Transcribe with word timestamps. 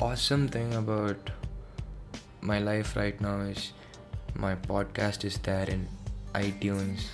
awesome 0.00 0.46
thing 0.46 0.72
about 0.74 1.30
my 2.40 2.60
life 2.60 2.94
right 2.94 3.20
now 3.20 3.40
is 3.40 3.72
my 4.36 4.54
podcast 4.54 5.24
is 5.24 5.38
there 5.38 5.68
in 5.68 5.88
iTunes. 6.34 7.06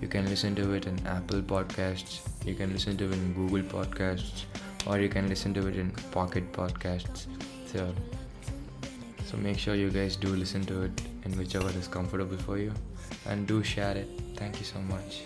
You 0.00 0.08
can 0.08 0.24
listen 0.24 0.54
to 0.54 0.72
it 0.72 0.86
in 0.86 0.98
Apple 1.06 1.42
Podcasts, 1.42 2.20
you 2.46 2.54
can 2.54 2.72
listen 2.72 2.96
to 2.96 3.04
it 3.04 3.12
in 3.12 3.34
Google 3.34 3.62
Podcasts, 3.62 4.44
or 4.86 4.98
you 4.98 5.10
can 5.10 5.28
listen 5.28 5.52
to 5.52 5.66
it 5.66 5.76
in 5.76 5.90
Pocket 6.12 6.50
Podcasts. 6.52 7.26
So, 7.66 7.94
so 9.26 9.36
make 9.36 9.58
sure 9.58 9.74
you 9.74 9.90
guys 9.90 10.16
do 10.16 10.28
listen 10.28 10.64
to 10.64 10.84
it 10.84 11.02
in 11.26 11.36
whichever 11.36 11.68
is 11.68 11.88
comfortable 11.88 12.38
for 12.38 12.56
you, 12.56 12.72
and 13.26 13.46
do 13.46 13.62
share 13.62 13.94
it. 13.94 14.08
Thank 14.36 14.58
you 14.58 14.64
so 14.64 14.78
much, 14.78 15.24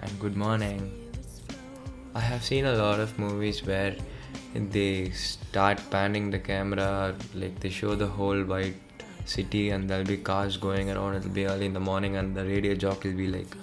and 0.00 0.18
good 0.18 0.36
morning. 0.36 0.90
I 2.12 2.20
have 2.20 2.42
seen 2.42 2.64
a 2.64 2.74
lot 2.74 2.98
of 2.98 3.16
movies 3.20 3.64
where 3.64 3.94
they 4.54 5.10
start 5.10 5.80
panning 5.90 6.30
the 6.30 6.38
camera, 6.38 7.14
like 7.34 7.60
they 7.60 7.70
show 7.70 7.94
the 7.94 8.06
whole 8.06 8.42
white 8.42 8.74
city, 9.24 9.70
and 9.70 9.88
there'll 9.88 10.04
be 10.04 10.16
cars 10.16 10.56
going 10.56 10.90
around. 10.90 11.14
It'll 11.16 11.30
be 11.30 11.46
early 11.46 11.66
in 11.66 11.72
the 11.72 11.80
morning, 11.80 12.16
and 12.16 12.34
the 12.34 12.44
radio 12.44 12.74
jockey 12.74 13.10
will 13.10 13.18
be 13.18 13.28
like, 13.28 13.56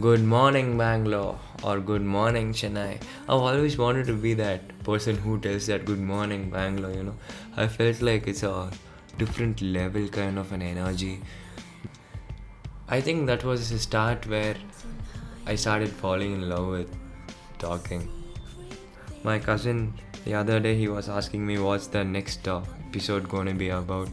Good 0.00 0.24
morning, 0.24 0.78
Bangalore, 0.78 1.38
or 1.62 1.78
Good 1.78 2.02
morning, 2.02 2.52
Chennai. 2.52 3.00
I've 3.28 3.40
always 3.50 3.76
wanted 3.76 4.06
to 4.06 4.14
be 4.14 4.32
that 4.34 4.82
person 4.84 5.16
who 5.16 5.38
tells 5.38 5.66
that 5.66 5.84
Good 5.84 6.00
morning, 6.00 6.50
Bangalore, 6.50 6.92
you 6.92 7.02
know. 7.04 7.14
I 7.56 7.68
felt 7.68 8.00
like 8.00 8.26
it's 8.26 8.42
a 8.42 8.70
different 9.18 9.60
level 9.60 10.08
kind 10.08 10.38
of 10.38 10.50
an 10.52 10.62
energy. 10.62 11.20
I 12.88 13.00
think 13.00 13.26
that 13.26 13.44
was 13.44 13.70
the 13.70 13.78
start 13.78 14.26
where 14.26 14.56
I 15.46 15.56
started 15.56 15.90
falling 15.90 16.32
in 16.34 16.48
love 16.48 16.68
with 16.68 16.96
talking. 17.58 18.10
My 19.22 19.38
cousin 19.38 19.94
the 20.24 20.34
other 20.34 20.60
day 20.60 20.76
he 20.76 20.88
was 20.88 21.08
asking 21.08 21.44
me 21.46 21.58
what's 21.58 21.88
the 21.88 22.04
next 22.04 22.46
uh, 22.46 22.60
episode 22.88 23.28
to 23.30 23.54
be 23.54 23.70
about. 23.70 24.08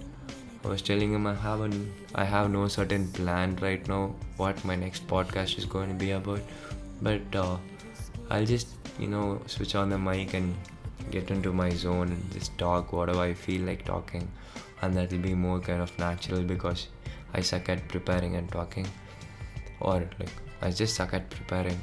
I 0.65 0.67
was 0.67 0.81
telling 0.81 1.13
him 1.13 1.27
I 1.27 1.35
haven't 1.35 1.91
I 2.15 2.23
have 2.23 2.49
no 2.52 2.67
certain 2.67 3.07
plan 3.11 3.55
right 3.61 3.88
now 3.88 4.15
what 4.37 4.63
my 4.65 4.75
next 4.75 5.07
podcast 5.07 5.57
is 5.57 5.65
going 5.65 5.89
to 5.89 5.95
be 5.95 6.11
about, 6.11 6.41
but 7.02 7.35
uh, 7.35 7.57
I'll 8.30 8.45
just 8.45 8.67
you 8.97 9.07
know 9.07 9.41
switch 9.45 9.75
on 9.75 9.89
the 9.89 9.97
mic 9.97 10.33
and 10.33 10.55
get 11.11 11.31
into 11.31 11.53
my 11.53 11.69
zone 11.69 12.07
and 12.07 12.31
just 12.31 12.57
talk 12.57 12.91
whatever 12.91 13.21
I 13.21 13.33
feel 13.33 13.61
like 13.61 13.85
talking, 13.85 14.27
and 14.81 14.95
that'll 14.95 15.19
be 15.19 15.35
more 15.35 15.59
kind 15.59 15.81
of 15.81 15.97
natural 15.99 16.41
because 16.41 16.87
I 17.33 17.41
suck 17.41 17.69
at 17.69 17.87
preparing 17.87 18.35
and 18.35 18.52
talking, 18.52 18.87
or 19.80 19.99
like 20.19 20.35
I 20.61 20.71
just 20.71 20.95
suck 20.95 21.13
at 21.13 21.30
preparing 21.30 21.80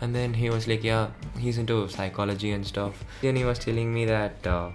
and 0.00 0.14
then 0.14 0.34
he 0.34 0.50
was 0.50 0.68
like 0.68 0.84
yeah 0.84 1.08
he's 1.38 1.58
into 1.58 1.88
psychology 1.88 2.52
and 2.52 2.66
stuff. 2.66 3.04
Then 3.22 3.36
he 3.36 3.44
was 3.44 3.58
telling 3.58 3.92
me 3.92 4.04
that 4.06 4.46
uh, 4.46 4.70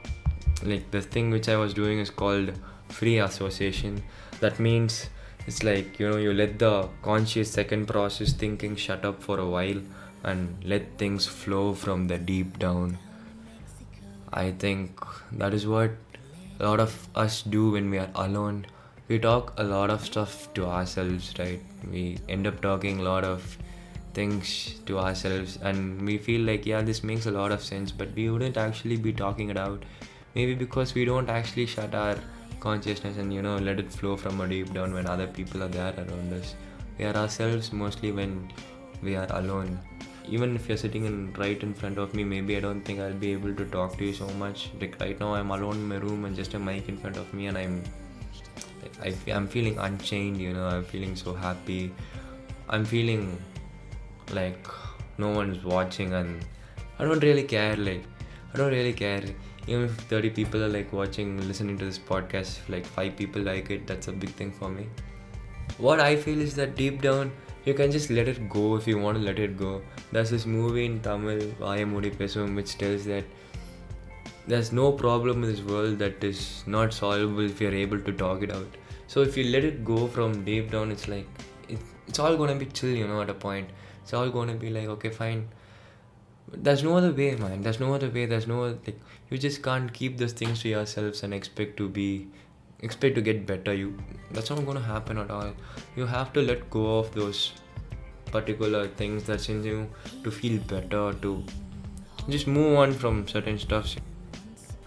like 0.63 0.89
the 0.91 1.01
thing 1.01 1.31
which 1.31 1.49
i 1.49 1.55
was 1.55 1.73
doing 1.73 1.99
is 1.99 2.09
called 2.09 2.53
free 2.89 3.19
association. 3.19 4.03
That 4.39 4.59
means 4.59 5.09
it's 5.47 5.63
like 5.63 5.99
you 5.99 6.09
know 6.09 6.17
you 6.17 6.33
let 6.33 6.59
the 6.59 6.89
conscious 7.01 7.51
second 7.51 7.87
process 7.87 8.33
thinking 8.33 8.75
shut 8.75 9.05
up 9.05 9.21
for 9.21 9.39
a 9.39 9.45
while 9.45 9.81
and 10.23 10.63
let 10.63 10.97
things 10.97 11.25
flow 11.25 11.73
from 11.73 12.07
the 12.07 12.17
deep 12.17 12.59
down. 12.59 12.97
I 14.31 14.51
think 14.51 14.99
that 15.33 15.53
is 15.53 15.67
what 15.67 15.91
a 16.59 16.65
lot 16.65 16.79
of 16.79 17.07
us 17.15 17.41
do 17.41 17.71
when 17.71 17.89
we 17.89 17.97
are 17.97 18.09
alone. 18.15 18.65
We 19.07 19.19
talk 19.19 19.53
a 19.57 19.63
lot 19.63 19.89
of 19.89 20.05
stuff 20.05 20.53
to 20.53 20.65
ourselves 20.65 21.33
right? 21.37 21.61
We 21.91 22.17
end 22.29 22.47
up 22.47 22.61
talking 22.61 22.99
a 22.99 23.03
lot 23.03 23.23
of 23.23 23.57
things 24.13 24.79
to 24.85 24.99
ourselves 24.99 25.57
and 25.61 26.01
we 26.05 26.17
feel 26.17 26.41
like 26.41 26.65
yeah 26.65 26.81
this 26.81 27.03
makes 27.03 27.25
a 27.25 27.31
lot 27.31 27.51
of 27.51 27.63
sense 27.63 27.91
but 27.91 28.13
we 28.15 28.29
wouldn't 28.29 28.57
actually 28.57 28.97
be 28.97 29.13
talking 29.13 29.49
it 29.49 29.57
out. 29.57 29.83
Maybe 30.35 30.55
because 30.55 30.95
we 30.95 31.05
don't 31.05 31.29
actually 31.29 31.65
shut 31.67 31.93
our 31.93 32.17
consciousness 32.59 33.17
and 33.17 33.33
you 33.33 33.41
know 33.41 33.57
let 33.57 33.79
it 33.79 33.91
flow 33.91 34.15
from 34.17 34.41
a 34.41 34.47
deep 34.47 34.73
down 34.73 34.93
when 34.93 35.05
other 35.05 35.27
people 35.27 35.63
are 35.63 35.67
there 35.67 35.93
around 35.97 36.33
us. 36.33 36.55
We 36.97 37.05
are 37.05 37.15
ourselves 37.15 37.73
mostly 37.73 38.11
when 38.11 38.51
we 39.01 39.15
are 39.15 39.27
alone. 39.31 39.79
Even 40.27 40.55
if 40.55 40.67
you're 40.67 40.77
sitting 40.77 41.05
in 41.05 41.33
right 41.33 41.61
in 41.61 41.73
front 41.73 41.97
of 41.97 42.13
me 42.13 42.23
maybe 42.23 42.55
i 42.55 42.59
don't 42.61 42.81
think 42.81 43.01
i'll 43.01 43.19
be 43.25 43.33
able 43.33 43.53
to 43.53 43.65
talk 43.65 43.97
to 43.97 44.05
you 44.05 44.13
so 44.13 44.27
much. 44.45 44.69
Like 44.79 44.99
right 44.99 45.19
now 45.19 45.33
i'm 45.33 45.51
alone 45.51 45.75
in 45.75 45.87
my 45.87 45.97
room 45.97 46.25
and 46.25 46.35
just 46.35 46.53
a 46.53 46.59
mic 46.59 46.87
in 46.87 46.97
front 46.97 47.17
of 47.17 47.33
me 47.33 47.47
and 47.47 47.57
i'm 47.57 47.83
I, 49.01 49.13
i'm 49.33 49.47
feeling 49.47 49.77
unchained 49.77 50.39
you 50.39 50.53
know 50.53 50.67
i'm 50.67 50.83
feeling 50.83 51.15
so 51.15 51.33
happy. 51.33 51.91
I'm 52.69 52.85
feeling 52.85 53.37
like 54.31 54.67
no 55.17 55.29
one 55.29 55.51
is 55.51 55.63
watching 55.63 56.13
and 56.13 56.45
i 56.99 57.03
don't 57.03 57.23
really 57.23 57.43
care 57.43 57.75
like 57.75 58.03
i 58.53 58.57
don't 58.57 58.71
really 58.71 58.93
care. 58.93 59.23
Even 59.65 59.85
if 59.85 59.91
30 59.91 60.29
people 60.31 60.61
are 60.61 60.67
like 60.67 60.91
watching 60.91 61.47
listening 61.47 61.77
to 61.77 61.85
this 61.85 61.97
podcast 61.97 62.57
if 62.59 62.69
like 62.69 62.85
five 62.85 63.15
people 63.15 63.41
like 63.41 63.69
it 63.69 63.87
that's 63.87 64.09
a 64.09 64.11
big 64.11 64.31
thing 64.31 64.51
for 64.51 64.69
me. 64.69 64.87
What 65.77 66.01
i 66.01 66.17
feel 66.17 66.41
is 66.41 66.53
that 66.55 66.75
deep 66.75 67.01
down 67.01 67.31
you 67.65 67.73
can 67.73 67.89
just 67.89 68.09
let 68.09 68.27
it 68.27 68.49
go 68.49 68.75
if 68.75 68.85
you 68.87 68.99
want 68.99 69.17
to 69.17 69.23
let 69.23 69.39
it 69.39 69.57
go. 69.57 69.81
There's 70.11 70.29
this 70.29 70.45
movie 70.45 70.85
in 70.85 70.99
tamil 70.99 71.39
vayamudi 71.61 72.11
pesum 72.17 72.55
which 72.55 72.77
tells 72.77 73.05
that 73.05 73.23
there's 74.45 74.73
no 74.73 74.91
problem 74.91 75.43
in 75.43 75.49
this 75.49 75.61
world 75.61 75.97
that 75.99 76.21
is 76.21 76.63
not 76.67 76.93
solvable 76.93 77.45
if 77.45 77.61
you're 77.61 77.73
able 77.73 78.01
to 78.01 78.11
talk 78.11 78.43
it 78.43 78.51
out. 78.51 78.67
So 79.07 79.21
if 79.21 79.37
you 79.37 79.45
let 79.45 79.63
it 79.63 79.85
go 79.85 80.07
from 80.07 80.43
deep 80.43 80.71
down 80.71 80.91
it's 80.91 81.07
like 81.07 81.27
it, 81.69 81.79
it's 82.07 82.19
all 82.19 82.37
gonna 82.37 82.55
be 82.55 82.65
chill 82.65 82.89
you 82.89 83.07
know 83.07 83.21
at 83.21 83.29
a 83.29 83.33
point. 83.33 83.69
It's 84.03 84.13
all 84.13 84.29
to 84.31 84.53
be 84.53 84.69
like 84.69 84.87
okay 84.95 85.09
fine. 85.09 85.47
There's 86.51 86.83
no 86.83 86.97
other 86.97 87.11
way 87.11 87.35
man. 87.35 87.61
There's 87.61 87.79
no 87.79 87.93
other 87.93 88.09
way. 88.09 88.25
There's 88.25 88.47
no 88.47 88.61
like 88.85 88.99
you 89.29 89.37
just 89.37 89.63
can't 89.63 89.91
keep 89.93 90.17
those 90.17 90.33
things 90.33 90.61
to 90.61 90.69
yourselves 90.69 91.23
and 91.23 91.33
expect 91.33 91.77
to 91.77 91.89
be 91.89 92.27
expect 92.79 93.15
to 93.15 93.21
get 93.21 93.45
better. 93.45 93.73
You 93.73 93.97
that's 94.31 94.49
not 94.49 94.65
to 94.65 94.79
happen 94.79 95.17
at 95.17 95.31
all. 95.31 95.53
You 95.95 96.05
have 96.05 96.33
to 96.33 96.41
let 96.41 96.69
go 96.69 96.99
of 96.99 97.13
those 97.15 97.53
particular 98.31 98.87
things 98.87 99.23
that's 99.23 99.49
in 99.49 99.63
you 99.63 99.87
to 100.23 100.31
feel 100.31 100.59
better 100.61 101.13
to 101.25 101.43
just 102.29 102.47
move 102.47 102.77
on 102.77 102.93
from 102.93 103.27
certain 103.27 103.59
stuff. 103.59 103.95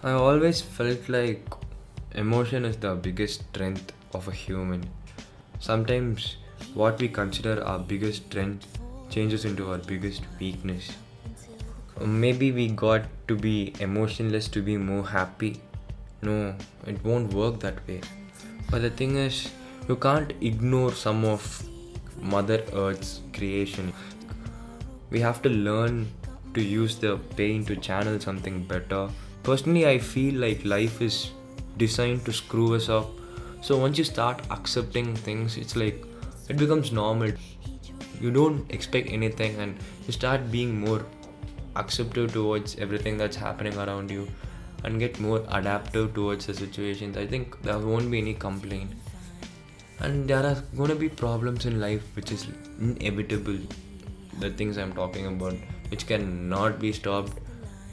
I 0.03 0.11
always 0.11 0.61
felt 0.61 1.07
like 1.09 1.53
emotion 2.13 2.65
is 2.65 2.77
the 2.77 2.95
biggest 2.95 3.45
strength 3.49 3.93
of 4.13 4.27
a 4.27 4.31
human. 4.31 4.83
Sometimes 5.59 6.37
what 6.73 6.99
we 6.99 7.07
consider 7.07 7.63
our 7.63 7.79
biggest 7.79 8.25
strength 8.25 8.67
changes 9.09 9.45
into 9.45 9.71
our 9.71 9.77
biggest 9.77 10.23
weakness. 10.39 10.91
Um, 11.99 12.19
maybe 12.19 12.51
we 12.51 12.67
got 12.69 13.05
to 13.27 13.35
be 13.35 13.73
emotionless 13.79 14.47
to 14.49 14.61
be 14.61 14.77
more 14.77 15.05
happy. 15.05 15.59
No, 16.21 16.55
it 16.85 17.03
won't 17.03 17.33
work 17.33 17.59
that 17.61 17.87
way. 17.87 18.01
But 18.69 18.81
the 18.81 18.89
thing 18.89 19.15
is, 19.15 19.49
you 19.87 19.95
can't 19.95 20.33
ignore 20.41 20.91
some 20.91 21.23
of 21.25 21.63
Mother 22.21 22.63
Earth's 22.73 23.21
creation. 23.33 23.93
We 25.09 25.19
have 25.21 25.41
to 25.43 25.49
learn 25.49 26.07
to 26.53 26.61
use 26.61 26.97
the 26.97 27.17
pain 27.35 27.63
to 27.65 27.75
channel 27.75 28.19
something 28.19 28.63
better. 28.63 29.09
Personally, 29.43 29.87
I 29.87 29.97
feel 29.99 30.35
like 30.35 30.65
life 30.65 31.01
is 31.01 31.31
designed 31.77 32.25
to 32.25 32.33
screw 32.33 32.75
us 32.75 32.89
up. 32.89 33.07
So 33.61 33.77
once 33.77 33.97
you 33.97 34.03
start 34.03 34.41
accepting 34.51 35.15
things, 35.15 35.57
it's 35.57 35.75
like 35.75 36.03
it 36.49 36.57
becomes 36.57 36.91
normal. 36.91 37.31
You 38.21 38.31
don't 38.31 38.69
expect 38.71 39.09
anything 39.09 39.59
and 39.59 39.77
you 40.05 40.13
start 40.13 40.51
being 40.51 40.79
more 40.79 41.05
acceptive 41.75 42.33
towards 42.33 42.75
everything 42.77 43.17
that's 43.17 43.35
happening 43.35 43.77
around 43.77 44.09
you 44.09 44.27
and 44.83 44.99
get 44.99 45.19
more 45.19 45.43
adaptive 45.49 46.13
towards 46.13 46.45
the 46.45 46.53
situations. 46.53 47.17
I 47.17 47.27
think 47.27 47.61
there 47.61 47.77
won't 47.77 48.09
be 48.09 48.19
any 48.19 48.33
complaint. 48.33 48.91
And 49.99 50.29
there 50.29 50.45
are 50.45 50.63
going 50.75 50.89
to 50.89 50.95
be 50.95 51.09
problems 51.09 51.65
in 51.65 51.79
life 51.79 52.03
which 52.15 52.31
is 52.31 52.47
inevitable 52.79 53.57
the 54.39 54.49
things 54.51 54.77
i'm 54.77 54.93
talking 54.93 55.25
about 55.25 55.55
which 55.89 56.05
cannot 56.05 56.79
be 56.79 56.91
stopped. 56.91 57.39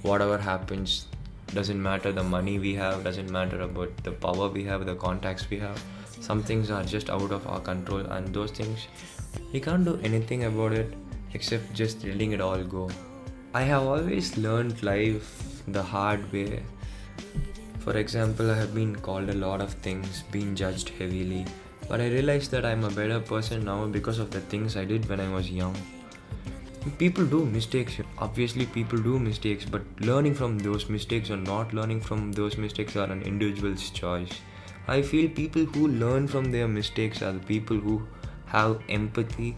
Whatever 0.02 0.36
happens 0.36 1.06
doesn't 1.54 1.82
matter 1.82 2.12
the 2.12 2.22
money 2.22 2.58
we 2.58 2.74
have 2.74 3.04
doesn't 3.04 3.30
matter 3.30 3.60
about 3.62 3.96
the 4.04 4.12
power 4.12 4.48
we 4.48 4.64
have 4.64 4.84
the 4.84 4.94
contacts 4.94 5.48
we 5.48 5.58
have 5.58 5.82
some 6.20 6.42
things 6.42 6.70
are 6.70 6.84
just 6.84 7.10
out 7.10 7.30
of 7.30 7.46
our 7.46 7.60
control 7.60 8.00
and 8.00 8.34
those 8.34 8.50
things 8.50 8.88
we 9.52 9.60
can't 9.60 9.84
do 9.84 9.98
anything 10.02 10.44
about 10.44 10.72
it 10.72 10.94
except 11.32 11.72
just 11.74 12.04
letting 12.04 12.32
it 12.32 12.40
all 12.40 12.62
go. 12.62 12.90
I 13.52 13.62
have 13.62 13.82
always 13.82 14.36
learned 14.36 14.82
life 14.82 15.62
the 15.68 15.82
hard 15.82 16.32
way. 16.32 16.62
For 17.78 17.96
example, 17.96 18.50
I 18.50 18.56
have 18.56 18.74
been 18.74 18.96
called 18.96 19.28
a 19.28 19.34
lot 19.34 19.60
of 19.60 19.74
things, 19.74 20.22
been 20.32 20.56
judged 20.56 20.88
heavily, 20.88 21.44
but 21.88 22.00
I 22.00 22.08
realized 22.08 22.50
that 22.52 22.64
I'm 22.64 22.84
a 22.84 22.90
better 22.90 23.20
person 23.20 23.64
now 23.64 23.86
because 23.86 24.18
of 24.18 24.30
the 24.30 24.40
things 24.40 24.76
I 24.76 24.84
did 24.84 25.08
when 25.08 25.20
I 25.20 25.28
was 25.32 25.50
young. 25.50 25.76
People 26.98 27.24
do 27.24 27.44
mistakes, 27.44 27.98
obviously, 28.18 28.66
people 28.66 28.98
do 28.98 29.18
mistakes, 29.18 29.64
but 29.64 29.82
learning 30.00 30.34
from 30.34 30.58
those 30.58 30.88
mistakes 30.88 31.30
or 31.30 31.36
not 31.36 31.72
learning 31.72 32.00
from 32.00 32.32
those 32.32 32.58
mistakes 32.58 32.96
are 32.96 33.10
an 33.10 33.22
individual's 33.22 33.90
choice. 33.90 34.40
I 34.86 35.00
feel 35.02 35.30
people 35.30 35.64
who 35.64 35.88
learn 35.88 36.28
from 36.28 36.50
their 36.52 36.68
mistakes 36.68 37.22
are 37.22 37.32
the 37.32 37.40
people 37.40 37.78
who 37.78 38.06
have 38.46 38.80
empathy, 38.88 39.56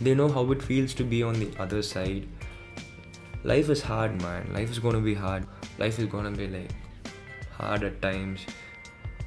they 0.00 0.14
know 0.14 0.28
how 0.28 0.50
it 0.50 0.62
feels 0.62 0.94
to 0.94 1.04
be 1.04 1.22
on 1.22 1.38
the 1.38 1.50
other 1.58 1.82
side. 1.82 2.26
Life 3.44 3.68
is 3.68 3.82
hard, 3.82 4.20
man. 4.20 4.52
Life 4.52 4.70
is 4.70 4.78
gonna 4.78 5.00
be 5.00 5.14
hard. 5.14 5.46
Life 5.78 5.98
is 5.98 6.06
gonna 6.06 6.30
be 6.30 6.48
like 6.48 6.70
hard 7.52 7.84
at 7.84 8.02
times. 8.02 8.40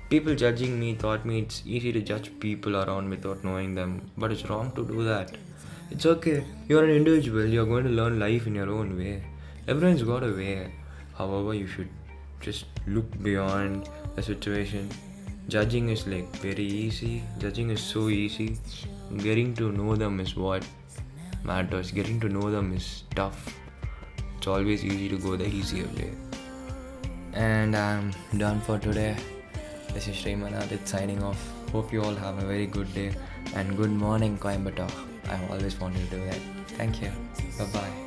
People 0.09 0.35
judging 0.35 0.79
me 0.79 0.95
thought 0.95 1.25
me 1.25 1.39
it's 1.39 1.61
easy 1.65 1.91
to 1.91 2.01
judge 2.01 2.31
people 2.39 2.77
around 2.77 3.09
without 3.09 3.44
knowing 3.44 3.75
them, 3.75 4.09
but 4.17 4.31
it's 4.31 4.49
wrong 4.49 4.71
to 4.71 4.85
do 4.85 5.03
that. 5.03 5.38
It's 5.91 6.05
okay. 6.05 6.44
You're 6.67 6.83
an 6.83 6.91
individual. 6.91 7.45
You're 7.45 7.65
going 7.65 7.85
to 7.85 7.89
learn 7.89 8.19
life 8.19 8.47
in 8.47 8.55
your 8.55 8.69
own 8.69 8.97
way. 8.97 9.23
Everyone's 9.67 10.03
got 10.03 10.23
a 10.23 10.31
way. 10.31 10.73
However, 11.17 11.53
you 11.53 11.67
should 11.67 11.89
just 12.41 12.65
look 12.85 13.05
beyond 13.23 13.89
the 14.15 14.23
situation. 14.23 14.89
Judging 15.47 15.88
is 15.89 16.05
like 16.05 16.27
very 16.38 16.65
easy. 16.65 17.23
Judging 17.39 17.69
is 17.69 17.81
so 17.81 18.09
easy. 18.09 18.57
Getting 19.17 19.53
to 19.55 19.71
know 19.71 19.95
them 19.95 20.19
is 20.19 20.35
what 20.35 20.65
matters. 21.44 21.91
Getting 21.91 22.19
to 22.19 22.29
know 22.29 22.51
them 22.51 22.73
is 22.73 23.03
tough. 23.15 23.53
It's 24.38 24.47
always 24.47 24.83
easy 24.83 25.07
to 25.09 25.17
go 25.17 25.38
the 25.38 25.47
easier 25.47 25.85
way. 25.95 26.11
And 27.33 27.75
I'm 27.75 28.11
done 28.38 28.59
for 28.61 28.77
today. 28.77 29.15
This 29.94 30.09
is 30.09 30.15
Srimanadit 30.17 30.85
signing 30.85 31.23
off. 31.23 31.49
Hope 31.71 31.94
you 31.94 32.03
all 32.03 32.15
have 32.15 32.38
a 32.44 32.45
very 32.45 32.65
good 32.65 32.94
day 32.94 33.13
and 33.55 33.77
good 33.77 33.91
morning, 33.91 34.38
Coimbatore. 34.38 34.91
I 35.29 35.39
always 35.49 35.79
wanted 35.79 36.09
to 36.09 36.17
do 36.17 36.25
that. 36.25 36.39
Thank 36.77 37.01
you. 37.01 37.11
Bye 37.57 37.65
bye. 37.73 38.06